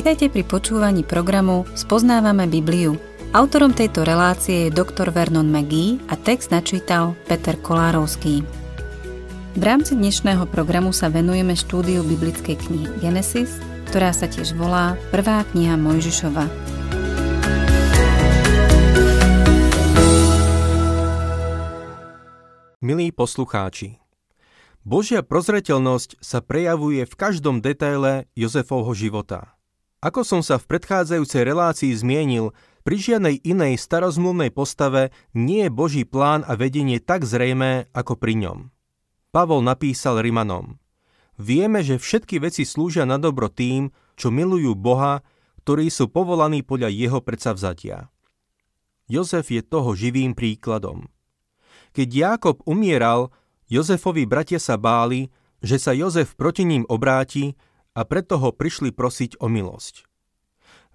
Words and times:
Vitajte 0.00 0.32
pri 0.32 0.48
počúvaní 0.48 1.04
programu 1.04 1.68
Spoznávame 1.76 2.48
Bibliu. 2.48 2.96
Autorom 3.36 3.76
tejto 3.76 4.00
relácie 4.00 4.64
je 4.64 4.72
dr. 4.72 5.12
Vernon 5.12 5.44
McGee 5.44 6.00
a 6.08 6.16
text 6.16 6.48
načítal 6.48 7.12
Peter 7.28 7.52
Kolárovský. 7.60 8.40
V 9.52 9.60
rámci 9.60 10.00
dnešného 10.00 10.48
programu 10.48 10.96
sa 10.96 11.12
venujeme 11.12 11.52
štúdiu 11.52 12.00
biblickej 12.00 12.56
knihy 12.56 12.88
Genesis, 13.04 13.60
ktorá 13.92 14.16
sa 14.16 14.24
tiež 14.24 14.56
volá 14.56 14.96
Prvá 15.12 15.44
kniha 15.52 15.76
Mojžišova. 15.76 16.48
Milí 22.80 23.12
poslucháči, 23.12 24.00
Božia 24.80 25.20
prozreteľnosť 25.20 26.24
sa 26.24 26.40
prejavuje 26.40 27.04
v 27.04 27.14
každom 27.20 27.60
detaile 27.60 28.24
Jozefovho 28.32 28.96
života– 28.96 29.44
ako 30.00 30.24
som 30.24 30.40
sa 30.40 30.56
v 30.56 30.68
predchádzajúcej 30.76 31.42
relácii 31.44 31.92
zmienil, 31.92 32.56
pri 32.80 32.96
žiadnej 32.96 33.44
inej 33.44 33.76
starozmluvnej 33.76 34.48
postave 34.48 35.12
nie 35.36 35.68
je 35.68 35.70
Boží 35.70 36.02
plán 36.08 36.40
a 36.48 36.56
vedenie 36.56 36.96
tak 36.96 37.28
zrejmé 37.28 37.92
ako 37.92 38.16
pri 38.16 38.40
ňom. 38.40 38.58
Pavol 39.30 39.60
napísal 39.60 40.24
Rimanom. 40.24 40.80
Vieme, 41.36 41.84
že 41.84 42.00
všetky 42.00 42.40
veci 42.40 42.64
slúžia 42.64 43.04
na 43.04 43.20
dobro 43.20 43.52
tým, 43.52 43.92
čo 44.16 44.32
milujú 44.32 44.72
Boha, 44.76 45.20
ktorí 45.64 45.92
sú 45.92 46.08
povolaní 46.08 46.64
podľa 46.64 46.88
jeho 46.88 47.20
predsavzatia. 47.20 48.08
Jozef 49.06 49.52
je 49.52 49.60
toho 49.60 49.92
živým 49.92 50.32
príkladom. 50.32 51.12
Keď 51.92 52.08
Jákob 52.08 52.64
umieral, 52.64 53.34
Jozefovi 53.68 54.24
bratia 54.24 54.58
sa 54.58 54.80
báli, 54.80 55.28
že 55.60 55.76
sa 55.76 55.92
Jozef 55.92 56.34
proti 56.34 56.64
ním 56.64 56.88
obráti 56.88 57.54
a 57.94 58.00
preto 58.06 58.38
ho 58.38 58.50
prišli 58.54 58.94
prosiť 58.94 59.40
o 59.42 59.50
milosť. 59.50 60.06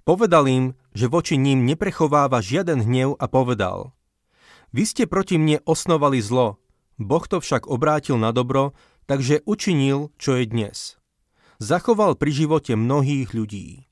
Povedal 0.05 0.45
im, 0.45 0.65
že 0.93 1.09
voči 1.09 1.35
ním 1.35 1.65
neprechováva 1.65 2.38
žiaden 2.39 2.85
hnev 2.85 3.17
a 3.17 3.25
povedal 3.25 3.91
Vy 4.69 4.83
ste 4.85 5.03
proti 5.09 5.39
mne 5.41 5.63
osnovali 5.66 6.21
zlo, 6.21 6.61
Boh 6.95 7.25
to 7.27 7.43
však 7.43 7.67
obrátil 7.67 8.16
na 8.16 8.31
dobro, 8.31 8.71
takže 9.09 9.43
učinil, 9.43 10.16
čo 10.16 10.39
je 10.39 10.45
dnes. 10.47 10.95
Zachoval 11.59 12.16
pri 12.16 12.31
živote 12.31 12.75
mnohých 12.75 13.31
ľudí. 13.35 13.88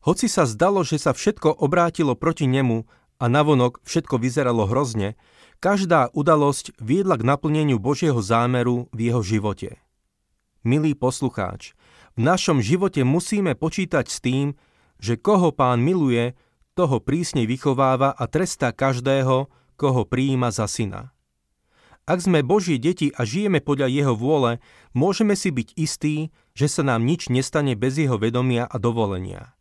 Hoci 0.00 0.26
sa 0.32 0.48
zdalo, 0.48 0.86
že 0.86 0.96
sa 0.96 1.12
všetko 1.12 1.60
obrátilo 1.60 2.16
proti 2.16 2.48
nemu 2.48 2.88
a 3.20 3.24
navonok 3.28 3.84
všetko 3.84 4.16
vyzeralo 4.16 4.64
hrozne, 4.64 5.18
každá 5.60 6.08
udalosť 6.16 6.72
viedla 6.80 7.20
k 7.20 7.26
naplneniu 7.28 7.76
Božieho 7.76 8.18
zámeru 8.24 8.88
v 8.96 9.12
jeho 9.12 9.20
živote. 9.20 9.76
Milý 10.60 10.92
poslucháč, 10.92 11.72
v 12.16 12.20
našom 12.28 12.60
živote 12.60 13.00
musíme 13.00 13.56
počítať 13.56 14.04
s 14.04 14.20
tým, 14.20 14.52
že 15.00 15.16
koho 15.16 15.56
pán 15.56 15.80
miluje, 15.80 16.36
toho 16.76 17.00
prísne 17.00 17.48
vychováva 17.48 18.12
a 18.12 18.24
trestá 18.28 18.68
každého, 18.68 19.48
koho 19.80 20.02
prijíma 20.04 20.52
za 20.52 20.68
syna. 20.68 21.16
Ak 22.04 22.20
sme 22.20 22.44
Božie 22.44 22.76
deti 22.76 23.08
a 23.08 23.24
žijeme 23.24 23.64
podľa 23.64 23.88
jeho 23.88 24.12
vôle, 24.12 24.60
môžeme 24.92 25.32
si 25.32 25.48
byť 25.48 25.68
istí, 25.80 26.28
že 26.52 26.68
sa 26.68 26.84
nám 26.84 27.08
nič 27.08 27.32
nestane 27.32 27.72
bez 27.72 27.96
jeho 27.96 28.20
vedomia 28.20 28.68
a 28.68 28.76
dovolenia. 28.76 29.56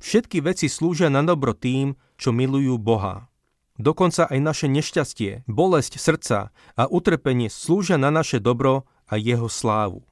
Všetky 0.00 0.40
veci 0.40 0.72
slúžia 0.72 1.12
na 1.12 1.20
dobro 1.20 1.52
tým, 1.52 1.98
čo 2.16 2.32
milujú 2.32 2.80
Boha. 2.80 3.28
Dokonca 3.76 4.28
aj 4.28 4.38
naše 4.40 4.66
nešťastie, 4.70 5.44
bolesť 5.44 6.00
srdca 6.00 6.54
a 6.76 6.82
utrpenie 6.88 7.52
slúžia 7.52 8.00
na 8.00 8.08
naše 8.08 8.40
dobro 8.40 8.88
a 9.10 9.20
jeho 9.20 9.50
slávu. 9.50 10.06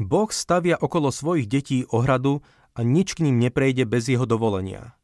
Boh 0.00 0.32
stavia 0.32 0.80
okolo 0.80 1.12
svojich 1.12 1.44
detí 1.44 1.84
ohradu 1.92 2.40
a 2.72 2.80
nič 2.80 3.20
k 3.20 3.28
ním 3.28 3.36
neprejde 3.36 3.84
bez 3.84 4.08
jeho 4.08 4.24
dovolenia. 4.24 4.96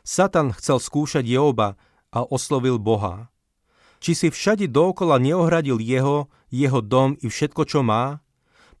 Satan 0.00 0.56
chcel 0.56 0.80
skúšať 0.80 1.28
Joba 1.28 1.76
a 2.08 2.24
oslovil 2.24 2.80
Boha. 2.80 3.28
Či 4.00 4.16
si 4.16 4.28
všade 4.32 4.72
dookola 4.72 5.20
neohradil 5.20 5.78
jeho, 5.78 6.32
jeho 6.48 6.80
dom 6.80 7.14
i 7.20 7.28
všetko, 7.28 7.62
čo 7.68 7.84
má? 7.84 8.24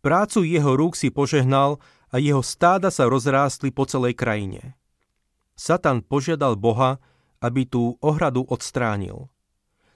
Prácu 0.02 0.42
jeho 0.42 0.74
rúk 0.74 0.98
si 0.98 1.12
požehnal 1.12 1.78
a 2.10 2.18
jeho 2.18 2.42
stáda 2.42 2.90
sa 2.90 3.06
rozrástli 3.06 3.70
po 3.70 3.86
celej 3.86 4.18
krajine. 4.18 4.74
Satan 5.54 6.02
požiadal 6.02 6.58
Boha, 6.58 6.98
aby 7.38 7.68
tú 7.68 8.00
ohradu 8.02 8.42
odstránil. 8.48 9.30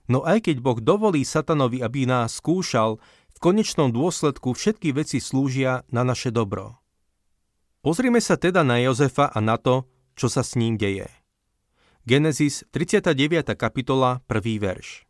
No 0.07 0.23
aj 0.23 0.47
keď 0.47 0.63
Boh 0.63 0.79
dovolí 0.79 1.27
Satanovi, 1.27 1.83
aby 1.83 2.07
nás 2.07 2.39
skúšal, 2.39 3.03
v 3.37 3.39
konečnom 3.39 3.93
dôsledku 3.93 4.57
všetky 4.57 4.97
veci 4.97 5.21
slúžia 5.21 5.85
na 5.93 6.09
naše 6.09 6.33
dobro. 6.33 6.81
Pozrime 7.85 8.25
sa 8.25 8.41
teda 8.41 8.65
na 8.65 8.81
Jozefa 8.81 9.29
a 9.29 9.39
na 9.45 9.61
to, 9.61 9.85
čo 10.17 10.33
sa 10.33 10.41
s 10.41 10.57
ním 10.57 10.81
deje. 10.81 11.05
Genesis 12.09 12.65
39. 12.73 13.53
kapitola 13.61 14.25
1. 14.25 14.41
verš 14.57 15.05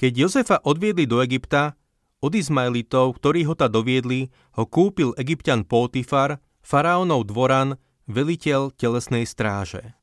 Keď 0.00 0.12
Jozefa 0.24 0.64
odviedli 0.64 1.04
do 1.04 1.20
Egypta, 1.20 1.76
od 2.24 2.32
Izmaelitov, 2.32 3.20
ktorí 3.20 3.44
ho 3.44 3.52
ta 3.52 3.68
doviedli, 3.68 4.32
ho 4.56 4.64
kúpil 4.64 5.12
egyptian 5.20 5.68
Potifar, 5.68 6.40
faraónov 6.64 7.28
dvoran, 7.28 7.76
veliteľ 8.08 8.72
telesnej 8.72 9.28
stráže. 9.28 9.98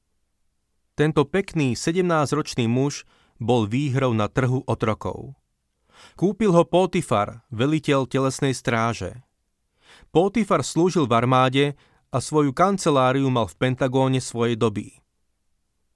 Tento 0.94 1.26
pekný 1.26 1.80
17-ročný 1.80 2.68
muž 2.68 3.08
bol 3.40 3.66
výhrou 3.66 4.12
na 4.12 4.28
trhu 4.28 4.68
otrokov. 4.68 5.39
Kúpil 6.20 6.52
ho 6.52 6.64
Potifar, 6.68 7.44
veliteľ 7.54 8.10
telesnej 8.10 8.54
stráže. 8.54 9.24
Potifar 10.10 10.66
slúžil 10.66 11.06
v 11.06 11.14
armáde 11.16 11.66
a 12.10 12.18
svoju 12.18 12.52
kanceláriu 12.52 13.30
mal 13.30 13.46
v 13.46 13.56
Pentagóne 13.58 14.18
svojej 14.18 14.58
doby. 14.58 15.00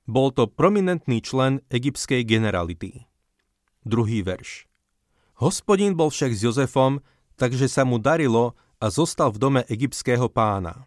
Bol 0.06 0.36
to 0.36 0.46
prominentný 0.46 1.24
člen 1.24 1.64
egyptskej 1.72 2.28
generality. 2.28 3.08
Druhý 3.88 4.22
verš. 4.22 4.68
Hospodin 5.42 5.98
bol 5.98 6.14
však 6.14 6.32
s 6.36 6.44
Jozefom, 6.46 7.02
takže 7.36 7.66
sa 7.66 7.84
mu 7.84 7.98
darilo 7.98 8.54
a 8.78 8.92
zostal 8.94 9.34
v 9.34 9.42
dome 9.42 9.62
egyptského 9.66 10.30
pána. 10.30 10.86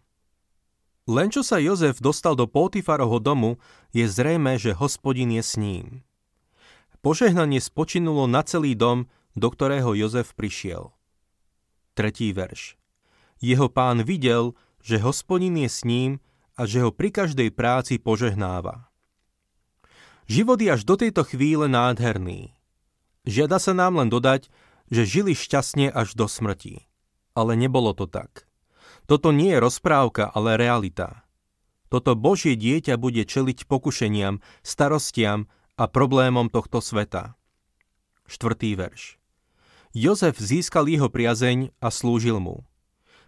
Len 1.07 1.31
čo 1.31 1.43
sa 1.43 1.59
Jozef 1.59 1.99
dostal 2.03 2.35
do 2.35 2.47
Potifarovho 2.47 3.19
domu, 3.23 3.59
je 3.91 4.03
zrejme, 4.07 4.59
že 4.59 4.75
hospodin 4.75 5.31
je 5.35 5.43
s 5.43 5.53
ním. 5.55 6.06
Požehnanie 7.07 7.63
spočinulo 7.63 8.27
na 8.27 8.43
celý 8.43 8.75
dom, 8.75 9.07
do 9.31 9.47
ktorého 9.47 9.95
Jozef 9.95 10.35
prišiel. 10.35 10.91
Tretí 11.95 12.35
verš. 12.35 12.75
Jeho 13.39 13.71
pán 13.71 14.03
videl, 14.03 14.59
že 14.83 14.99
hospodin 14.99 15.55
je 15.55 15.71
s 15.71 15.87
ním 15.87 16.19
a 16.59 16.67
že 16.67 16.83
ho 16.83 16.91
pri 16.91 17.15
každej 17.15 17.55
práci 17.55 17.95
požehnáva. 17.95 18.91
Život 20.27 20.59
je 20.59 20.67
až 20.67 20.83
do 20.83 20.99
tejto 20.99 21.23
chvíle 21.23 21.71
nádherný. 21.71 22.51
Žiada 23.23 23.63
sa 23.63 23.71
nám 23.71 24.03
len 24.03 24.11
dodať, 24.11 24.51
že 24.91 25.07
žili 25.07 25.31
šťastne 25.31 25.87
až 25.87 26.11
do 26.11 26.27
smrti. 26.27 26.91
Ale 27.31 27.55
nebolo 27.55 27.95
to 27.95 28.03
tak. 28.11 28.51
Toto 29.07 29.31
nie 29.31 29.55
je 29.55 29.63
rozprávka, 29.63 30.27
ale 30.27 30.59
realita. 30.59 31.23
Toto 31.87 32.19
Božie 32.19 32.59
dieťa 32.59 32.99
bude 32.99 33.23
čeliť 33.23 33.63
pokušeniam, 33.63 34.43
starostiam 34.59 35.47
a 35.77 35.85
problémom 35.85 36.49
tohto 36.49 36.81
sveta. 36.81 37.37
Štvrtý 38.25 38.73
verš. 38.73 39.21
Jozef 39.93 40.41
získal 40.41 40.89
jeho 40.89 41.07
priazeň 41.07 41.71
a 41.79 41.87
slúžil 41.93 42.41
mu. 42.41 42.65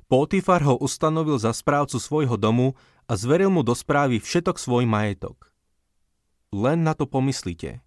Potifar 0.10 0.66
ho 0.66 0.76
ustanovil 0.76 1.38
za 1.38 1.54
správcu 1.54 2.02
svojho 2.02 2.36
domu 2.36 2.74
a 3.06 3.14
zveril 3.14 3.54
mu 3.54 3.62
do 3.62 3.78
správy 3.78 4.18
všetok 4.18 4.58
svoj 4.58 4.90
majetok. 4.90 5.54
Len 6.50 6.82
na 6.82 6.98
to 6.98 7.06
pomyslite. 7.06 7.86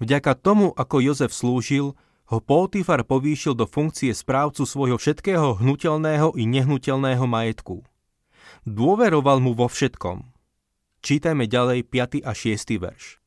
Vďaka 0.00 0.32
tomu, 0.40 0.72
ako 0.72 1.04
Jozef 1.04 1.36
slúžil, 1.36 1.92
ho 2.32 2.38
Potifar 2.40 3.04
povýšil 3.04 3.52
do 3.52 3.68
funkcie 3.68 4.16
správcu 4.16 4.64
svojho 4.64 4.96
všetkého 4.96 5.60
hnutelného 5.60 6.32
i 6.40 6.48
nehnutelného 6.48 7.28
majetku. 7.28 7.84
Dôveroval 8.64 9.44
mu 9.44 9.52
vo 9.52 9.68
všetkom. 9.68 10.32
Čítajme 11.04 11.44
ďalej 11.44 11.84
5. 11.92 12.24
a 12.24 12.32
6. 12.32 12.80
verš. 12.80 13.21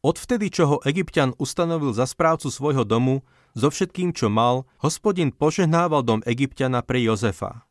Odvtedy, 0.00 0.48
čo 0.48 0.64
ho 0.64 0.76
Egyptian 0.88 1.36
ustanovil 1.36 1.92
za 1.92 2.08
správcu 2.08 2.48
svojho 2.48 2.88
domu, 2.88 3.20
so 3.52 3.68
všetkým, 3.68 4.16
čo 4.16 4.32
mal, 4.32 4.64
hospodin 4.80 5.28
požehnával 5.28 6.00
dom 6.00 6.24
Egyptiana 6.24 6.80
pre 6.80 7.04
Jozefa. 7.04 7.68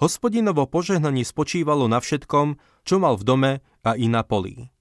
Hospodinovo 0.00 0.64
požehnanie 0.64 1.20
spočívalo 1.20 1.84
na 1.84 2.00
všetkom, 2.00 2.56
čo 2.88 2.96
mal 2.96 3.20
v 3.20 3.24
dome 3.28 3.52
a 3.84 3.90
i 3.92 4.08
na 4.08 4.24
poli. 4.24 4.72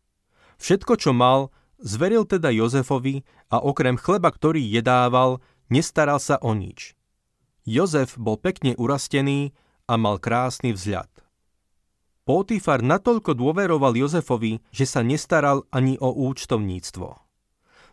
Všetko, 0.56 0.95
čo 0.95 1.12
mal, 1.12 1.51
zveril 1.83 2.24
teda 2.24 2.48
Jozefovi 2.48 3.27
a 3.51 3.60
okrem 3.60 4.00
chleba, 4.00 4.31
ktorý 4.31 4.63
jedával, 4.63 5.44
nestaral 5.68 6.24
sa 6.24 6.39
o 6.39 6.56
nič. 6.56 6.95
Jozef 7.68 8.15
bol 8.15 8.39
pekne 8.39 8.71
urastený 8.80 9.51
a 9.92 10.00
mal 10.00 10.15
krásny 10.15 10.71
vzľad. 10.71 11.12
Potifar 12.23 12.79
natoľko 12.79 13.35
dôveroval 13.35 13.99
Jozefovi, 13.99 14.63
že 14.71 14.87
sa 14.87 15.03
nestaral 15.03 15.67
ani 15.75 15.99
o 15.99 16.07
účtovníctvo. 16.07 17.19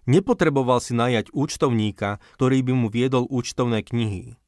Nepotreboval 0.06 0.78
si 0.78 0.94
najať 0.94 1.34
účtovníka, 1.34 2.22
ktorý 2.38 2.62
by 2.62 2.72
mu 2.72 2.88
viedol 2.88 3.26
účtovné 3.26 3.82
knihy. 3.82 4.38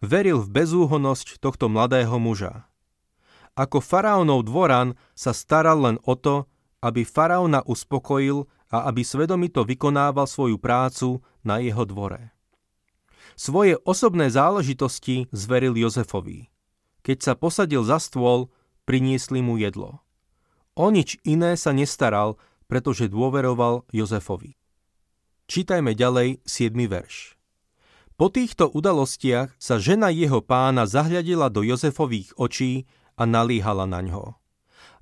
veril 0.00 0.40
v 0.40 0.48
bezúhonosť 0.48 1.38
tohto 1.38 1.68
mladého 1.68 2.16
muža. 2.16 2.66
Ako 3.54 3.84
faraónov 3.84 4.48
dvoran 4.48 4.96
sa 5.12 5.36
staral 5.36 5.84
len 5.84 5.96
o 6.08 6.16
to, 6.16 6.48
aby 6.80 7.04
faraóna 7.04 7.60
uspokojil 7.68 8.48
a 8.72 8.88
aby 8.88 9.04
svedomito 9.04 9.60
vykonával 9.68 10.24
svoju 10.24 10.56
prácu 10.56 11.20
na 11.44 11.60
jeho 11.60 11.84
dvore. 11.84 12.32
Svoje 13.36 13.76
osobné 13.84 14.32
záležitosti 14.32 15.28
zveril 15.32 15.76
Jozefovi. 15.76 16.48
Keď 17.04 17.18
sa 17.20 17.32
posadil 17.36 17.84
za 17.84 18.00
stôl, 18.00 18.52
priniesli 18.90 19.38
mu 19.38 19.54
jedlo. 19.54 20.02
O 20.74 20.90
nič 20.90 21.14
iné 21.22 21.54
sa 21.54 21.70
nestaral, 21.70 22.34
pretože 22.66 23.06
dôveroval 23.06 23.86
Jozefovi. 23.94 24.58
Čítajme 25.46 25.94
ďalej 25.94 26.42
7. 26.42 26.74
verš. 26.90 27.38
Po 28.18 28.34
týchto 28.34 28.66
udalostiach 28.66 29.54
sa 29.62 29.78
žena 29.78 30.10
jeho 30.10 30.42
pána 30.42 30.90
zahľadila 30.90 31.54
do 31.54 31.62
Jozefových 31.62 32.34
očí 32.34 32.90
a 33.14 33.30
nalíhala 33.30 33.86
na 33.86 34.02
ňo. 34.02 34.34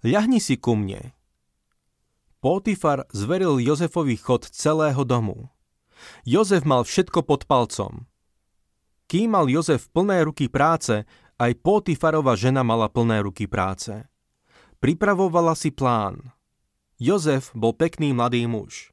Ľahni 0.04 0.36
si 0.36 0.60
ku 0.60 0.76
mne. 0.76 1.16
Potifar 2.44 3.08
zveril 3.16 3.56
Jozefovi 3.56 4.20
chod 4.20 4.52
celého 4.52 5.00
domu. 5.08 5.48
Jozef 6.28 6.68
mal 6.68 6.84
všetko 6.84 7.24
pod 7.24 7.48
palcom. 7.48 8.04
Kým 9.08 9.32
mal 9.32 9.48
Jozef 9.48 9.88
plné 9.88 10.28
ruky 10.28 10.52
práce, 10.52 11.08
aj 11.38 11.52
Potifarova 11.62 12.34
žena 12.34 12.66
mala 12.66 12.90
plné 12.90 13.22
ruky 13.22 13.46
práce. 13.46 13.94
Pripravovala 14.82 15.54
si 15.54 15.70
plán. 15.70 16.34
Jozef 16.98 17.54
bol 17.54 17.74
pekný 17.74 18.10
mladý 18.10 18.46
muž. 18.50 18.90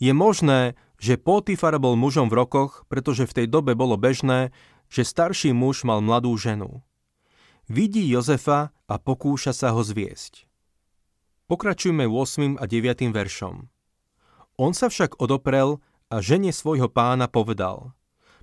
Je 0.00 0.16
možné, 0.16 0.74
že 0.96 1.20
Potifar 1.20 1.76
bol 1.76 2.00
mužom 2.00 2.32
v 2.32 2.36
rokoch, 2.40 2.88
pretože 2.88 3.28
v 3.28 3.44
tej 3.44 3.46
dobe 3.52 3.76
bolo 3.76 4.00
bežné, 4.00 4.56
že 4.88 5.04
starší 5.04 5.52
muž 5.52 5.84
mal 5.84 6.00
mladú 6.00 6.32
ženu. 6.36 6.80
Vidí 7.68 8.04
Jozefa 8.08 8.72
a 8.88 8.94
pokúša 8.96 9.52
sa 9.52 9.72
ho 9.72 9.80
zviesť. 9.84 10.48
Pokračujme 11.48 12.08
8. 12.08 12.56
a 12.56 12.64
9. 12.64 13.12
veršom. 13.12 13.68
On 14.56 14.72
sa 14.72 14.88
však 14.88 15.20
odoprel 15.20 15.80
a 16.12 16.20
žene 16.20 16.52
svojho 16.52 16.92
pána 16.92 17.28
povedal 17.28 17.96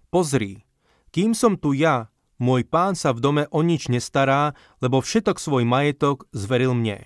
Pozri, 0.10 0.66
kým 1.14 1.38
som 1.38 1.58
tu 1.58 1.78
ja, 1.78 2.10
môj 2.40 2.66
pán 2.66 2.96
sa 2.96 3.12
v 3.12 3.20
dome 3.20 3.44
o 3.52 3.60
nič 3.62 3.92
nestará, 3.92 4.58
lebo 4.80 5.04
všetok 5.04 5.38
svoj 5.38 5.68
majetok 5.68 6.26
zveril 6.32 6.74
mne. 6.74 7.06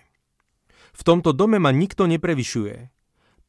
V 0.93 1.01
tomto 1.01 1.33
dome 1.33 1.57
ma 1.57 1.73
nikto 1.73 2.05
neprevyšuje. 2.05 2.93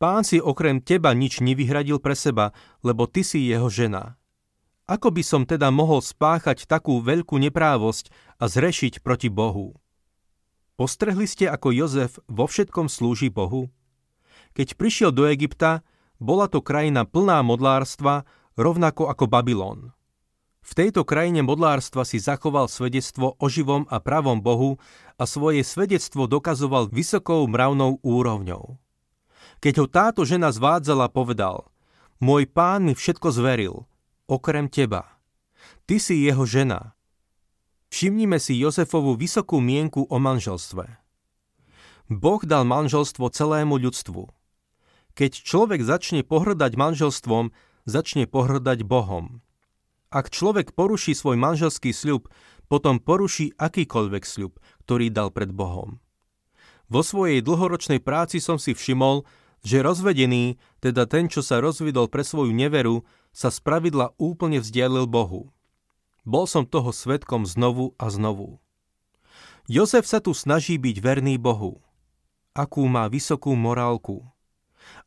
Pán 0.01 0.27
si 0.27 0.43
okrem 0.43 0.83
teba 0.83 1.15
nič 1.15 1.39
nevyhradil 1.45 2.03
pre 2.03 2.17
seba, 2.19 2.51
lebo 2.83 3.05
ty 3.07 3.23
si 3.23 3.47
jeho 3.47 3.69
žena. 3.71 4.17
Ako 4.85 5.09
by 5.13 5.23
som 5.25 5.49
teda 5.49 5.73
mohol 5.73 6.05
spáchať 6.05 6.69
takú 6.69 7.01
veľkú 7.01 7.41
neprávosť 7.41 8.13
a 8.37 8.45
zrešiť 8.49 9.01
proti 9.01 9.33
Bohu? 9.33 9.73
Postrehli 10.77 11.25
ste, 11.25 11.49
ako 11.49 11.73
Jozef 11.73 12.21
vo 12.27 12.45
všetkom 12.45 12.91
slúži 12.91 13.31
Bohu? 13.31 13.71
Keď 14.53 14.77
prišiel 14.77 15.11
do 15.15 15.25
Egypta, 15.25 15.87
bola 16.21 16.51
to 16.51 16.61
krajina 16.61 17.09
plná 17.09 17.41
modlárstva, 17.47 18.29
rovnako 18.61 19.09
ako 19.09 19.25
Babylon. 19.25 19.95
V 20.65 20.73
tejto 20.73 21.05
krajine 21.05 21.45
modlárstva 21.45 22.09
si 22.09 22.17
zachoval 22.17 22.73
svedectvo 22.73 23.37
o 23.37 23.47
živom 23.53 23.85
a 23.93 24.01
pravom 24.01 24.41
Bohu 24.41 24.81
a 25.21 25.29
svoje 25.29 25.61
svedectvo 25.61 26.25
dokazoval 26.25 26.89
vysokou 26.89 27.45
mravnou 27.45 28.01
úrovňou. 28.01 28.81
Keď 29.61 29.75
ho 29.85 29.87
táto 29.87 30.25
žena 30.25 30.49
zvádzala, 30.49 31.13
povedal, 31.13 31.69
môj 32.17 32.49
pán 32.49 32.89
mi 32.89 32.97
všetko 32.97 33.29
zveril, 33.29 33.85
okrem 34.25 34.73
teba. 34.73 35.21
Ty 35.85 36.01
si 36.01 36.25
jeho 36.25 36.49
žena. 36.49 36.97
Všimnime 37.93 38.41
si 38.41 38.57
Jozefovu 38.57 39.21
vysokú 39.21 39.61
mienku 39.61 40.09
o 40.09 40.17
manželstve. 40.17 40.97
Boh 42.09 42.41
dal 42.41 42.65
manželstvo 42.65 43.29
celému 43.29 43.77
ľudstvu. 43.77 44.33
Keď 45.13 45.33
človek 45.45 45.85
začne 45.85 46.25
pohrdať 46.25 46.73
manželstvom, 46.75 47.53
začne 47.85 48.25
pohrdať 48.25 48.83
Bohom. 48.83 49.44
Ak 50.15 50.31
človek 50.31 50.79
poruší 50.79 51.11
svoj 51.11 51.35
manželský 51.35 51.91
sľub, 51.91 52.31
potom 52.71 53.03
poruší 53.03 53.51
akýkoľvek 53.59 54.23
sľub, 54.23 54.63
ktorý 54.87 55.11
dal 55.11 55.35
pred 55.35 55.51
Bohom. 55.51 55.99
Vo 56.87 57.03
svojej 57.03 57.43
dlhoročnej 57.43 57.99
práci 57.99 58.39
som 58.39 58.55
si 58.55 58.79
všimol, 58.79 59.27
že 59.67 59.83
rozvedený, 59.83 60.63
teda 60.79 61.11
ten, 61.11 61.27
čo 61.27 61.43
sa 61.43 61.59
rozvidol 61.59 62.07
pre 62.07 62.23
svoju 62.23 62.55
neveru, 62.55 63.03
sa 63.35 63.51
spravidla 63.51 64.15
úplne 64.15 64.63
vzdialil 64.63 65.11
Bohu. 65.11 65.51
Bol 66.23 66.47
som 66.47 66.63
toho 66.63 66.95
svetkom 66.95 67.43
znovu 67.43 67.99
a 67.99 68.07
znovu. 68.07 68.63
Jozef 69.67 70.07
sa 70.07 70.23
tu 70.23 70.31
snaží 70.31 70.79
byť 70.79 70.97
verný 71.03 71.43
Bohu. 71.43 71.83
Akú 72.55 72.87
má 72.87 73.11
vysokú 73.11 73.51
morálku. 73.59 74.23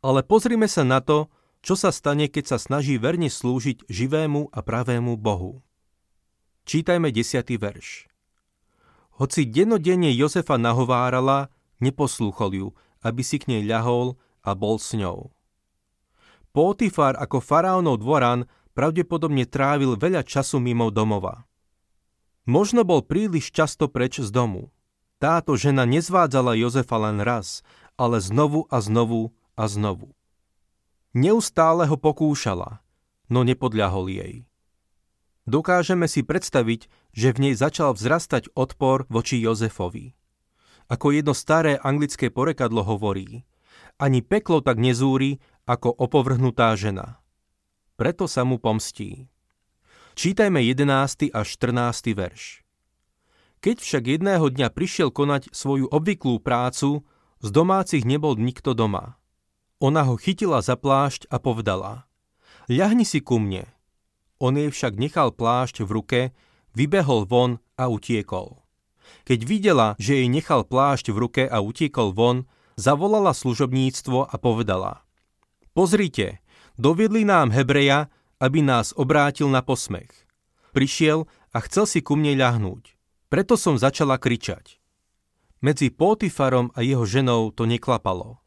Ale 0.03 0.19
pozrime 0.19 0.67
sa 0.67 0.83
na 0.83 0.99
to, 0.99 1.31
čo 1.61 1.77
sa 1.77 1.93
stane, 1.93 2.27
keď 2.27 2.55
sa 2.55 2.57
snaží 2.57 2.97
verne 2.97 3.29
slúžiť 3.29 3.87
živému 3.87 4.49
a 4.51 4.59
pravému 4.61 5.15
Bohu. 5.15 5.61
Čítajme 6.67 7.13
10. 7.15 7.47
verš. 7.55 8.11
Hoci 9.17 9.47
denodenne 9.47 10.11
Jozefa 10.11 10.59
nahovárala, 10.59 11.47
neposlúchol 11.79 12.51
ju, 12.53 12.67
aby 13.05 13.21
si 13.23 13.39
k 13.39 13.49
nej 13.49 13.63
ľahol 13.63 14.19
a 14.43 14.51
bol 14.57 14.81
s 14.81 14.91
ňou. 14.97 15.31
Potifar 16.51 17.13
ako 17.15 17.37
faraónov 17.37 18.01
dvoran 18.01 18.49
pravdepodobne 18.73 19.45
trávil 19.45 19.93
veľa 19.93 20.25
času 20.25 20.57
mimo 20.57 20.89
domova. 20.89 21.45
Možno 22.49 22.81
bol 22.81 23.05
príliš 23.05 23.53
často 23.53 23.85
preč 23.85 24.17
z 24.17 24.33
domu. 24.33 24.73
Táto 25.21 25.53
žena 25.53 25.85
nezvádzala 25.85 26.57
Jozefa 26.57 26.97
len 26.97 27.21
raz, 27.21 27.61
ale 27.93 28.17
znovu 28.17 28.65
a 28.73 28.81
znovu 28.81 29.37
a 29.53 29.69
znovu. 29.69 30.16
Neustále 31.17 31.89
ho 31.89 31.97
pokúšala, 31.97 32.85
no 33.33 33.41
nepodľahol 33.41 34.05
jej. 34.13 34.45
Dokážeme 35.49 36.05
si 36.05 36.21
predstaviť, 36.21 36.85
že 37.09 37.33
v 37.33 37.37
nej 37.41 37.53
začal 37.57 37.97
vzrastať 37.97 38.53
odpor 38.53 39.09
voči 39.09 39.41
Jozefovi. 39.41 40.13
Ako 40.93 41.17
jedno 41.17 41.33
staré 41.33 41.81
anglické 41.81 42.29
porekadlo 42.29 42.85
hovorí– 42.85 43.41
ani 43.97 44.21
peklo 44.21 44.61
tak 44.61 44.77
nezúri 44.77 45.41
ako 45.65 45.89
opovrhnutá 45.89 46.73
žena. 46.77 47.17
Preto 47.97 48.29
sa 48.29 48.45
mu 48.45 48.61
pomstí. 48.61 49.25
Čítajme 50.13 50.61
11. 50.61 51.33
až 51.33 51.47
14. 51.57 52.13
verš. 52.13 52.61
Keď 53.57 53.75
však 53.81 54.03
jedného 54.05 54.53
dňa 54.53 54.69
prišiel 54.69 55.09
konať 55.09 55.49
svoju 55.49 55.89
obvyklú 55.89 56.37
prácu, 56.37 57.01
z 57.41 57.49
domácich 57.49 58.05
nebol 58.05 58.37
nikto 58.37 58.77
doma. 58.77 59.16
Ona 59.77 60.09
ho 60.09 60.17
chytila 60.17 60.65
za 60.65 60.73
plášť 60.73 61.29
a 61.29 61.37
povedala 61.37 62.09
Ľahni 62.65 63.05
si 63.05 63.21
ku 63.21 63.37
mne. 63.37 63.69
On 64.41 64.53
jej 64.57 64.73
však 64.73 64.97
nechal 64.97 65.29
plášť 65.29 65.85
v 65.85 65.89
ruke, 65.93 66.19
vybehol 66.73 67.29
von 67.29 67.61
a 67.77 67.85
utiekol. 67.85 68.65
Keď 69.23 69.39
videla, 69.45 69.87
že 70.01 70.17
jej 70.17 70.27
nechal 70.27 70.65
plášť 70.65 71.13
v 71.13 71.17
ruke 71.17 71.43
a 71.45 71.61
utiekol 71.61 72.11
von, 72.11 72.49
zavolala 72.73 73.37
služobníctvo 73.37 74.27
a 74.27 74.35
povedala 74.41 75.05
Pozrite, 75.77 76.41
doviedli 76.81 77.21
nám 77.21 77.53
Hebreja, 77.53 78.09
aby 78.41 78.65
nás 78.65 78.97
obrátil 78.97 79.45
na 79.49 79.61
posmech. 79.61 80.09
Prišiel 80.73 81.29
a 81.53 81.57
chcel 81.65 81.85
si 81.85 82.01
ku 82.01 82.17
mne 82.17 82.33
ľahnúť. 82.33 82.97
Preto 83.29 83.53
som 83.57 83.77
začala 83.77 84.17
kričať. 84.17 84.81
Medzi 85.61 85.93
Potifarom 85.93 86.73
a 86.73 86.81
jeho 86.81 87.05
ženou 87.05 87.53
to 87.53 87.69
neklapalo. 87.69 88.41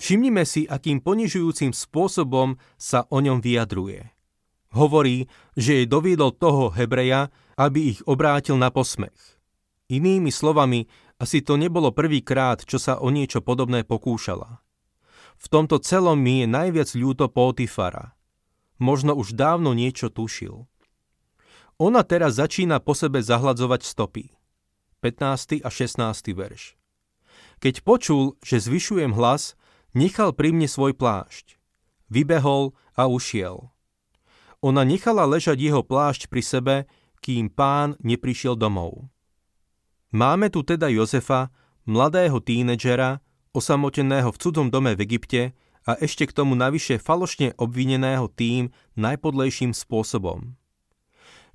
Všimnime 0.00 0.48
si, 0.48 0.64
akým 0.64 1.04
ponižujúcim 1.04 1.76
spôsobom 1.76 2.56
sa 2.80 3.04
o 3.12 3.20
ňom 3.20 3.44
vyjadruje. 3.44 4.08
Hovorí, 4.72 5.28
že 5.60 5.84
jej 5.84 5.86
doviedol 5.86 6.32
toho 6.32 6.72
Hebreja, 6.72 7.28
aby 7.60 7.92
ich 7.92 8.00
obrátil 8.08 8.56
na 8.56 8.72
posmech. 8.72 9.36
Inými 9.92 10.32
slovami, 10.32 10.88
asi 11.20 11.44
to 11.44 11.60
nebolo 11.60 11.92
prvýkrát, 11.92 12.64
čo 12.64 12.80
sa 12.80 12.96
o 12.96 13.12
niečo 13.12 13.44
podobné 13.44 13.84
pokúšala. 13.84 14.64
V 15.36 15.46
tomto 15.52 15.76
celom 15.84 16.16
mi 16.16 16.40
je 16.40 16.48
najviac 16.48 16.88
ľúto 16.96 17.28
Potifara. 17.28 18.16
Možno 18.80 19.12
už 19.12 19.36
dávno 19.36 19.76
niečo 19.76 20.08
tušil. 20.08 20.64
Ona 21.76 22.00
teraz 22.08 22.40
začína 22.40 22.80
po 22.80 22.96
sebe 22.96 23.20
zahladzovať 23.20 23.84
stopy. 23.84 24.32
15. 25.04 25.60
a 25.60 25.68
16. 25.68 26.32
verš. 26.32 26.80
Keď 27.60 27.84
počul, 27.84 28.40
že 28.40 28.64
zvyšujem 28.64 29.12
hlas, 29.12 29.59
nechal 29.94 30.34
pri 30.34 30.54
mne 30.54 30.68
svoj 30.70 30.94
plášť. 30.94 31.58
Vybehol 32.10 32.74
a 32.98 33.06
ušiel. 33.06 33.70
Ona 34.60 34.84
nechala 34.84 35.24
ležať 35.24 35.56
jeho 35.56 35.80
plášť 35.80 36.28
pri 36.28 36.42
sebe, 36.44 36.76
kým 37.24 37.48
pán 37.48 37.96
neprišiel 38.00 38.56
domov. 38.56 39.08
Máme 40.10 40.50
tu 40.50 40.66
teda 40.66 40.90
Jozefa, 40.90 41.54
mladého 41.86 42.42
tínedžera, 42.42 43.22
osamoteného 43.54 44.34
v 44.34 44.40
cudzom 44.40 44.68
dome 44.68 44.92
v 44.98 45.06
Egypte 45.06 45.54
a 45.86 45.96
ešte 45.96 46.26
k 46.28 46.34
tomu 46.34 46.58
navyše 46.58 46.98
falošne 46.98 47.56
obvineného 47.56 48.28
tým 48.28 48.74
najpodlejším 48.98 49.72
spôsobom. 49.72 50.58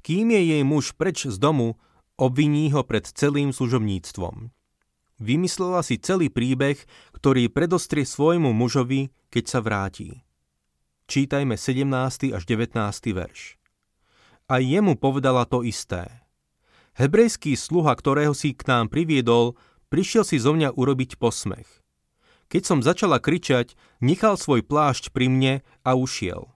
Kým 0.01 0.31
je 0.33 0.41
jej 0.55 0.63
muž 0.63 0.93
preč 0.93 1.25
z 1.25 1.37
domu, 1.37 1.77
obviní 2.15 2.71
ho 2.71 2.85
pred 2.85 3.05
celým 3.05 3.51
služobníctvom. 3.51 4.53
Vymyslela 5.15 5.79
si 5.79 5.95
celý 5.95 6.27
príbeh, 6.27 6.75
ktorý 7.15 7.47
predostrie 7.47 8.03
svojmu 8.03 8.51
mužovi, 8.51 9.15
keď 9.31 9.43
sa 9.47 9.59
vráti. 9.63 10.19
Čítajme 11.07 11.55
17. 11.55 12.35
až 12.35 12.43
19. 12.43 12.75
verš. 13.15 13.55
A 14.51 14.59
jemu 14.59 14.99
povedala 14.99 15.47
to 15.47 15.63
isté. 15.63 16.11
Hebrejský 16.99 17.55
sluha, 17.55 17.95
ktorého 17.95 18.35
si 18.35 18.51
k 18.51 18.67
nám 18.67 18.91
priviedol, 18.91 19.55
prišiel 19.87 20.27
si 20.27 20.35
zo 20.35 20.51
mňa 20.51 20.75
urobiť 20.75 21.15
posmech. 21.15 21.67
Keď 22.51 22.61
som 22.67 22.79
začala 22.83 23.23
kričať, 23.23 23.79
nechal 24.03 24.35
svoj 24.35 24.67
plášť 24.67 25.15
pri 25.15 25.31
mne 25.31 25.53
a 25.87 25.95
ušiel. 25.95 26.51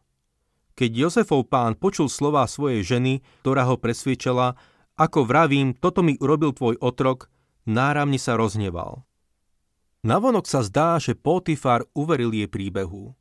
Keď 0.76 0.92
Jozefov 0.96 1.48
pán 1.48 1.80
počul 1.80 2.12
slová 2.12 2.44
svojej 2.44 2.84
ženy, 2.84 3.24
ktorá 3.44 3.68
ho 3.72 3.80
presviečala, 3.80 4.60
ako 5.00 5.24
vravím, 5.24 5.72
toto 5.72 6.04
mi 6.04 6.20
urobil 6.20 6.52
tvoj 6.52 6.76
otrok, 6.84 7.32
náramne 7.70 8.18
sa 8.18 8.34
rozneval. 8.34 9.06
Navonok 10.02 10.50
sa 10.50 10.66
zdá, 10.66 10.98
že 10.98 11.14
Potifar 11.14 11.86
uveril 11.94 12.34
jej 12.34 12.50
príbehu. 12.50 13.14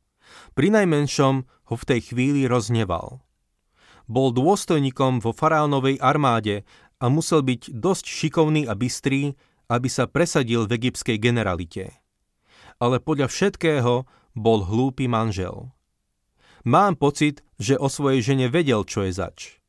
Pri 0.57 0.73
najmenšom 0.73 1.45
ho 1.45 1.75
v 1.75 1.87
tej 1.87 2.13
chvíli 2.13 2.49
rozneval. 2.49 3.21
Bol 4.09 4.33
dôstojníkom 4.33 5.21
vo 5.21 5.35
faraónovej 5.35 6.01
armáde 6.01 6.65
a 6.97 7.07
musel 7.13 7.45
byť 7.45 7.69
dosť 7.69 8.05
šikovný 8.09 8.65
a 8.65 8.73
bystrý, 8.73 9.37
aby 9.69 9.85
sa 9.85 10.09
presadil 10.09 10.65
v 10.65 10.81
egyptskej 10.81 11.21
generalite. 11.21 11.93
Ale 12.81 12.97
podľa 12.97 13.29
všetkého 13.29 14.09
bol 14.33 14.59
hlúpy 14.65 15.05
manžel. 15.05 15.69
Mám 16.65 16.97
pocit, 16.99 17.45
že 17.61 17.79
o 17.79 17.87
svojej 17.87 18.23
žene 18.23 18.47
vedel, 18.51 18.83
čo 18.83 19.05
je 19.05 19.11
zač. 19.13 19.59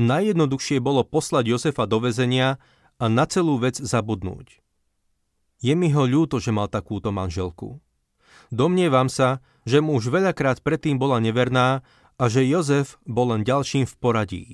Najjednoduchšie 0.00 0.80
bolo 0.80 1.04
poslať 1.04 1.44
Josefa 1.52 1.84
do 1.84 2.00
väzenia 2.00 2.56
a 3.00 3.08
na 3.08 3.24
celú 3.24 3.56
vec 3.56 3.80
zabudnúť. 3.80 4.60
Je 5.64 5.72
mi 5.72 5.88
ho 5.88 6.04
ľúto, 6.04 6.36
že 6.36 6.52
mal 6.52 6.68
takúto 6.68 7.08
manželku. 7.08 7.80
Domnievam 8.52 9.08
sa, 9.08 9.40
že 9.64 9.80
mu 9.80 9.96
už 9.96 10.12
veľakrát 10.12 10.60
predtým 10.60 11.00
bola 11.00 11.16
neverná 11.16 11.80
a 12.20 12.24
že 12.28 12.44
Jozef 12.44 13.00
bol 13.08 13.32
len 13.32 13.40
ďalším 13.40 13.88
v 13.88 13.94
poradí. 13.96 14.46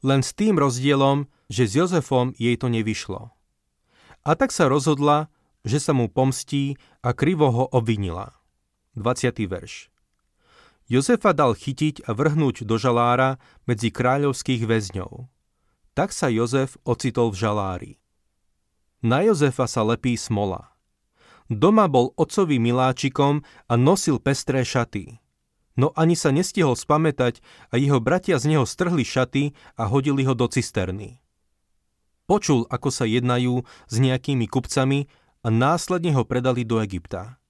Len 0.00 0.24
s 0.24 0.32
tým 0.32 0.56
rozdielom, 0.56 1.28
že 1.52 1.68
s 1.68 1.76
Jozefom 1.76 2.32
jej 2.40 2.56
to 2.56 2.72
nevyšlo. 2.72 3.36
A 4.24 4.30
tak 4.32 4.52
sa 4.52 4.68
rozhodla, 4.68 5.28
že 5.64 5.80
sa 5.80 5.92
mu 5.92 6.08
pomstí 6.08 6.80
a 7.04 7.12
krivo 7.12 7.52
ho 7.52 7.64
obvinila. 7.68 8.36
20. 8.96 9.44
verš. 9.48 9.92
Jozefa 10.88 11.36
dal 11.36 11.52
chytiť 11.52 12.08
a 12.08 12.16
vrhnúť 12.16 12.64
do 12.64 12.80
žalára 12.80 13.36
medzi 13.68 13.92
kráľovských 13.92 14.64
väzňov 14.64 15.28
tak 15.98 16.14
sa 16.14 16.30
Jozef 16.30 16.78
ocitol 16.86 17.34
v 17.34 17.42
žalári. 17.42 17.92
Na 19.02 19.26
Jozefa 19.26 19.66
sa 19.66 19.82
lepí 19.82 20.14
smola. 20.14 20.70
Doma 21.50 21.90
bol 21.90 22.14
otcovým 22.14 22.70
miláčikom 22.70 23.42
a 23.66 23.74
nosil 23.74 24.22
pestré 24.22 24.62
šaty. 24.62 25.18
No 25.74 25.90
ani 25.98 26.14
sa 26.14 26.30
nestihol 26.30 26.78
spamätať 26.78 27.42
a 27.74 27.82
jeho 27.82 27.98
bratia 27.98 28.38
z 28.38 28.54
neho 28.54 28.62
strhli 28.62 29.02
šaty 29.02 29.58
a 29.74 29.90
hodili 29.90 30.22
ho 30.22 30.38
do 30.38 30.46
cisterny. 30.46 31.18
Počul, 32.30 32.70
ako 32.70 32.94
sa 32.94 33.02
jednajú 33.02 33.66
s 33.90 33.94
nejakými 33.98 34.46
kupcami 34.46 35.10
a 35.42 35.50
následne 35.50 36.14
ho 36.14 36.22
predali 36.22 36.62
do 36.62 36.78
Egypta. 36.78 37.42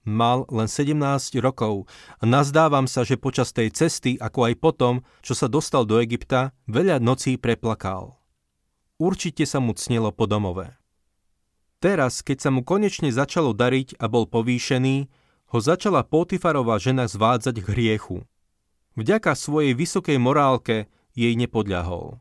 Mal 0.00 0.48
len 0.48 0.64
17 0.64 0.96
rokov 1.44 1.84
a 2.16 2.24
nazdávam 2.24 2.88
sa, 2.88 3.04
že 3.04 3.20
počas 3.20 3.52
tej 3.52 3.68
cesty, 3.68 4.16
ako 4.16 4.48
aj 4.48 4.54
potom, 4.56 4.94
čo 5.20 5.36
sa 5.36 5.44
dostal 5.44 5.84
do 5.84 6.00
Egypta, 6.00 6.56
veľa 6.64 7.04
nocí 7.04 7.36
preplakal. 7.36 8.16
Určite 8.96 9.44
sa 9.44 9.60
mu 9.60 9.76
cnelo 9.76 10.08
po 10.12 10.24
domove. 10.24 10.72
Teraz, 11.80 12.20
keď 12.20 12.38
sa 12.44 12.50
mu 12.52 12.60
konečne 12.60 13.08
začalo 13.08 13.56
dariť 13.56 13.96
a 14.00 14.08
bol 14.08 14.28
povýšený, 14.28 15.08
ho 15.50 15.58
začala 15.58 16.04
Potifarová 16.04 16.76
žena 16.76 17.08
zvádzať 17.08 17.56
k 17.64 17.66
hriechu. 17.72 18.16
Vďaka 18.96 19.32
svojej 19.32 19.72
vysokej 19.72 20.20
morálke 20.20 20.92
jej 21.16 21.32
nepodľahol. 21.36 22.20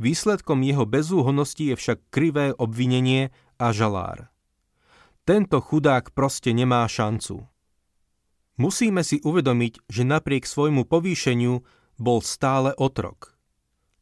Výsledkom 0.00 0.64
jeho 0.64 0.88
bezúhonosti 0.88 1.72
je 1.72 1.74
však 1.76 2.08
krivé 2.08 2.56
obvinenie 2.56 3.28
a 3.60 3.68
žalár. 3.68 4.32
Tento 5.30 5.62
chudák 5.62 6.10
proste 6.10 6.50
nemá 6.50 6.82
šancu. 6.90 7.46
Musíme 8.58 9.06
si 9.06 9.22
uvedomiť, 9.22 9.86
že 9.86 10.02
napriek 10.02 10.42
svojmu 10.42 10.90
povýšeniu 10.90 11.62
bol 12.02 12.18
stále 12.18 12.74
otrok. 12.74 13.38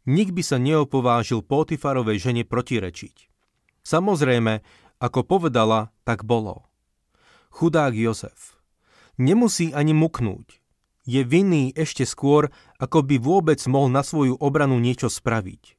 Nik 0.09 0.33
by 0.33 0.41
sa 0.41 0.57
neopovážil 0.57 1.45
Potifarovej 1.45 2.33
žene 2.33 2.49
protirečiť. 2.49 3.29
Samozrejme, 3.85 4.65
ako 5.05 5.21
povedala, 5.29 5.93
tak 6.09 6.25
bolo. 6.25 6.65
Chudák 7.53 7.93
Jozef. 7.93 8.57
Nemusí 9.21 9.77
ani 9.77 9.93
muknúť. 9.93 10.65
Je 11.05 11.29
vinný 11.29 11.77
ešte 11.77 12.09
skôr, 12.09 12.49
ako 12.81 13.05
by 13.05 13.21
vôbec 13.21 13.61
mohol 13.69 13.93
na 13.93 14.01
svoju 14.01 14.33
obranu 14.41 14.81
niečo 14.81 15.13
spraviť. 15.13 15.77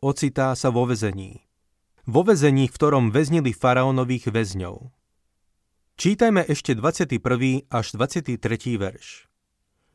Ocitá 0.00 0.56
sa 0.56 0.72
vo 0.72 0.88
vezení 0.88 1.44
vo 2.08 2.24
vezení, 2.24 2.72
v 2.72 2.72
ktorom 2.72 3.12
väznili 3.12 3.52
faraónových 3.52 4.32
väzňov. 4.32 4.88
Čítajme 6.00 6.40
ešte 6.48 6.72
21. 6.72 7.68
až 7.68 7.86
23. 7.92 8.40
verš. 8.80 9.28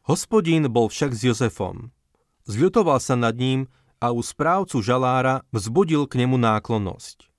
Hospodín 0.05 0.69
bol 0.69 0.93
však 0.93 1.09
s 1.17 1.21
Jozefom. 1.25 1.89
Zľutoval 2.45 3.01
sa 3.01 3.17
nad 3.17 3.33
ním 3.33 3.65
a 3.97 4.13
u 4.13 4.21
správcu 4.21 4.83
žalára 4.83 5.41
vzbudil 5.49 6.05
k 6.05 6.21
nemu 6.21 6.37
náklonnosť. 6.37 7.33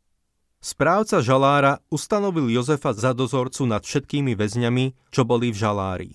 Správca 0.65 1.21
žalára 1.21 1.85
ustanovil 1.93 2.49
Jozefa 2.49 2.97
za 2.97 3.13
dozorcu 3.13 3.69
nad 3.69 3.85
všetkými 3.85 4.33
väzňami, 4.33 4.97
čo 5.13 5.23
boli 5.29 5.53
v 5.53 5.61
žalári. 5.61 6.13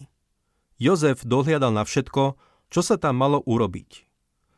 Jozef 0.82 1.22
dohliadal 1.22 1.70
na 1.70 1.86
všetko, 1.86 2.34
čo 2.74 2.82
sa 2.82 2.98
tam 2.98 3.22
malo 3.22 3.46
urobiť. 3.46 4.10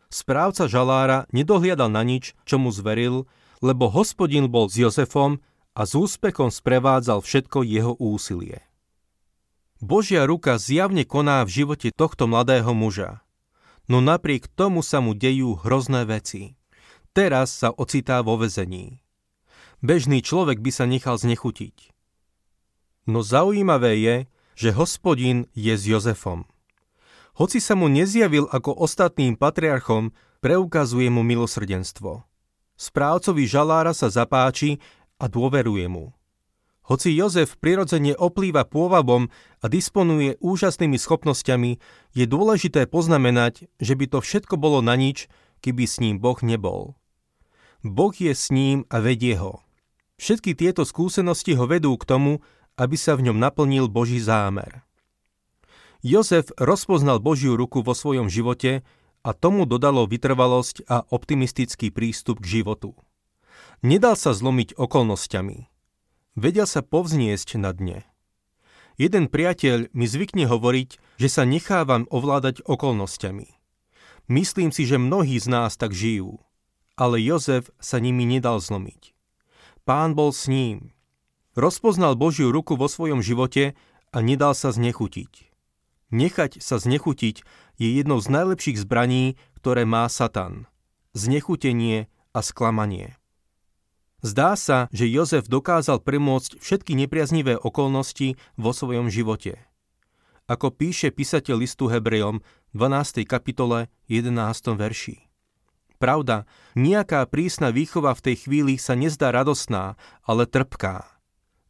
Správca 0.07 0.71
žalára 0.71 1.27
nedohliadal 1.35 1.91
na 1.91 2.07
nič, 2.07 2.39
čo 2.47 2.55
mu 2.55 2.71
zveril, 2.71 3.27
lebo 3.61 3.87
hospodin 3.87 4.49
bol 4.49 4.67
s 4.67 4.75
Jozefom 4.75 5.39
a 5.77 5.85
s 5.87 5.95
úspechom 5.95 6.49
sprevádzal 6.51 7.21
všetko 7.21 7.63
jeho 7.63 7.93
úsilie. 8.01 8.65
Božia 9.81 10.29
ruka 10.29 10.61
zjavne 10.61 11.05
koná 11.07 11.41
v 11.45 11.63
živote 11.63 11.89
tohto 11.89 12.29
mladého 12.29 12.73
muža, 12.73 13.25
no 13.89 13.97
napriek 14.01 14.45
tomu 14.45 14.85
sa 14.85 15.01
mu 15.01 15.17
dejú 15.17 15.57
hrozné 15.61 16.05
veci. 16.05 16.57
Teraz 17.11 17.51
sa 17.51 17.73
ocitá 17.73 18.21
vo 18.21 18.37
vezení. 18.37 19.01
Bežný 19.81 20.21
človek 20.21 20.61
by 20.61 20.71
sa 20.71 20.85
nechal 20.85 21.17
znechutiť. 21.17 21.89
No 23.09 23.25
zaujímavé 23.25 23.97
je, 23.97 24.15
že 24.53 24.77
hospodin 24.77 25.49
je 25.57 25.73
s 25.73 25.83
Jozefom. 25.89 26.45
Hoci 27.41 27.57
sa 27.57 27.73
mu 27.73 27.89
nezjavil 27.89 28.45
ako 28.53 28.77
ostatným 28.77 29.33
patriarchom, 29.33 30.13
preukazuje 30.45 31.09
mu 31.09 31.25
milosrdenstvo. 31.25 32.30
Správcovi 32.81 33.45
žalára 33.45 33.93
sa 33.93 34.09
zapáči 34.09 34.81
a 35.21 35.29
dôveruje 35.29 35.85
mu. 35.85 36.17
Hoci 36.89 37.13
Jozef 37.13 37.61
prirodzene 37.61 38.17
oplýva 38.17 38.65
pôvabom 38.65 39.29
a 39.61 39.69
disponuje 39.69 40.41
úžasnými 40.41 40.97
schopnosťami, 40.97 41.77
je 42.17 42.25
dôležité 42.25 42.89
poznamenať, 42.89 43.69
že 43.77 43.93
by 43.93 44.09
to 44.09 44.17
všetko 44.25 44.57
bolo 44.57 44.81
na 44.81 44.97
nič, 44.97 45.29
keby 45.61 45.85
s 45.85 46.01
ním 46.01 46.17
Boh 46.17 46.41
nebol. 46.41 46.97
Boh 47.85 48.17
je 48.17 48.33
s 48.33 48.49
ním 48.49 48.89
a 48.89 48.97
vedie 48.97 49.37
ho. 49.37 49.61
Všetky 50.17 50.57
tieto 50.57 50.81
skúsenosti 50.81 51.53
ho 51.53 51.69
vedú 51.69 51.93
k 52.01 52.09
tomu, 52.09 52.41
aby 52.81 52.97
sa 52.97 53.13
v 53.13 53.29
ňom 53.29 53.37
naplnil 53.37 53.93
Boží 53.93 54.17
zámer. 54.17 54.81
Jozef 56.01 56.49
rozpoznal 56.57 57.21
Božiu 57.21 57.53
ruku 57.53 57.85
vo 57.85 57.93
svojom 57.93 58.25
živote 58.25 58.81
a 59.21 59.31
tomu 59.37 59.69
dodalo 59.69 60.09
vytrvalosť 60.09 60.89
a 60.89 61.05
optimistický 61.09 61.93
prístup 61.93 62.41
k 62.41 62.61
životu. 62.61 62.97
Nedal 63.85 64.17
sa 64.17 64.33
zlomiť 64.33 64.77
okolnostiami. 64.77 65.69
Vedel 66.37 66.65
sa 66.65 66.81
povzniesť 66.81 67.59
na 67.61 67.73
dne. 67.73 67.99
Jeden 68.97 69.27
priateľ 69.29 69.89
mi 69.93 70.05
zvykne 70.05 70.45
hovoriť, 70.45 70.89
že 71.17 71.29
sa 71.29 71.43
nechávam 71.45 72.05
ovládať 72.09 72.61
okolnostiami. 72.65 73.49
Myslím 74.29 74.69
si, 74.71 74.85
že 74.85 75.01
mnohí 75.01 75.35
z 75.41 75.47
nás 75.49 75.75
tak 75.75 75.91
žijú, 75.91 76.39
ale 76.95 77.19
Jozef 77.19 77.73
sa 77.81 77.97
nimi 77.97 78.23
nedal 78.23 78.61
zlomiť. 78.61 79.17
Pán 79.83 80.13
bol 80.13 80.31
s 80.31 80.45
ním. 80.45 80.93
Rozpoznal 81.57 82.15
Božiu 82.15 82.53
ruku 82.53 82.77
vo 82.79 82.87
svojom 82.87 83.19
živote 83.19 83.75
a 84.13 84.17
nedal 84.23 84.55
sa 84.55 84.71
znechutiť. 84.71 85.50
Nechať 86.11 86.59
sa 86.59 86.75
znechutiť 86.75 87.41
je 87.79 87.87
jednou 87.87 88.19
z 88.19 88.27
najlepších 88.27 88.83
zbraní, 88.83 89.39
ktoré 89.57 89.87
má 89.87 90.05
Satan. 90.11 90.67
Znechutenie 91.15 92.11
a 92.35 92.39
sklamanie. 92.43 93.15
Zdá 94.21 94.53
sa, 94.53 94.85
že 94.93 95.09
Jozef 95.09 95.49
dokázal 95.49 96.03
premôcť 96.05 96.61
všetky 96.61 96.93
nepriaznivé 96.93 97.57
okolnosti 97.57 98.37
vo 98.53 98.69
svojom 98.69 99.09
živote. 99.09 99.57
ako 100.51 100.67
píše 100.75 101.15
písateľ 101.15 101.63
listu 101.63 101.87
Hebrejom 101.87 102.43
v 102.43 102.75
12. 102.75 103.23
kapitole 103.23 103.87
11. 104.11 104.35
verši. 104.75 105.31
Pravda, 105.95 106.49
nejaká 106.75 107.23
prísna 107.29 107.71
výchova 107.71 108.11
v 108.17 108.23
tej 108.31 108.35
chvíli 108.43 108.75
sa 108.75 108.97
nezdá 108.97 109.31
radosná, 109.31 109.95
ale 110.27 110.49
trpká. 110.49 111.07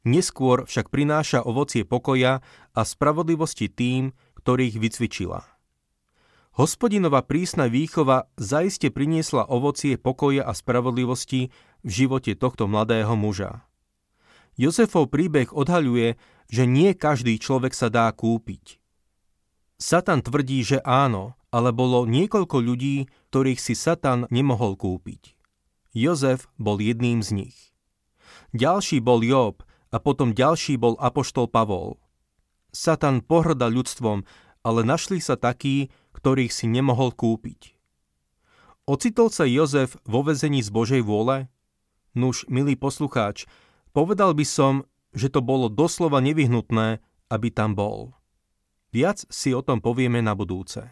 Neskôr 0.02 0.66
však 0.66 0.90
prináša 0.90 1.46
ovocie 1.46 1.86
pokoja 1.86 2.42
a 2.74 2.82
spravodlivosti 2.82 3.70
tým, 3.70 4.18
ktorých 4.42 4.82
vycvičila. 4.82 5.46
Hospodinová 6.60 7.24
prísna 7.24 7.72
výchova 7.72 8.28
zaiste 8.36 8.92
priniesla 8.92 9.48
ovocie 9.48 9.96
pokoja 9.96 10.44
a 10.44 10.52
spravodlivosti 10.52 11.48
v 11.86 11.90
živote 11.90 12.36
tohto 12.36 12.68
mladého 12.68 13.16
muža. 13.16 13.64
Jozefov 14.60 15.08
príbeh 15.08 15.48
odhaľuje, 15.56 16.20
že 16.52 16.64
nie 16.68 16.92
každý 16.92 17.40
človek 17.40 17.72
sa 17.72 17.88
dá 17.88 18.12
kúpiť. 18.12 18.84
Satan 19.80 20.20
tvrdí, 20.20 20.60
že 20.62 20.84
áno, 20.84 21.40
ale 21.56 21.72
bolo 21.72 22.04
niekoľko 22.04 22.58
ľudí, 22.60 23.08
ktorých 23.32 23.60
si 23.64 23.74
Satan 23.74 24.28
nemohol 24.28 24.76
kúpiť. 24.76 25.40
Jozef 25.96 26.52
bol 26.60 26.84
jedným 26.84 27.24
z 27.24 27.48
nich. 27.48 27.58
Ďalší 28.52 29.00
bol 29.00 29.24
Job 29.24 29.64
a 29.92 29.98
potom 30.04 30.36
ďalší 30.36 30.76
bol 30.76 31.00
Apoštol 31.00 31.48
Pavol. 31.48 32.00
Satan 32.72 33.20
pohrda 33.24 33.68
ľudstvom, 33.68 34.24
ale 34.64 34.82
našli 34.84 35.20
sa 35.20 35.36
takí, 35.36 35.92
ktorých 36.16 36.52
si 36.52 36.66
nemohol 36.72 37.12
kúpiť. 37.12 37.76
Ocitol 38.90 39.30
sa 39.30 39.46
Jozef 39.46 39.96
vo 40.04 40.26
vezení 40.26 40.60
z 40.66 40.74
Božej 40.74 41.06
vôle? 41.06 41.48
Nuž, 42.12 42.44
milý 42.52 42.76
poslucháč, 42.76 43.48
povedal 43.96 44.36
by 44.36 44.44
som, 44.44 44.74
že 45.16 45.32
to 45.32 45.40
bolo 45.40 45.72
doslova 45.72 46.20
nevyhnutné, 46.20 47.00
aby 47.32 47.48
tam 47.52 47.76
bol. 47.78 48.16
Viac 48.92 49.24
si 49.32 49.56
o 49.56 49.64
tom 49.64 49.80
povieme 49.80 50.20
na 50.20 50.36
budúce. 50.36 50.92